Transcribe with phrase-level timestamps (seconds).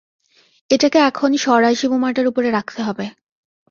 [0.69, 3.05] এটাকে এখন সরাসি বোমাটার উপরে রাখতে হবে।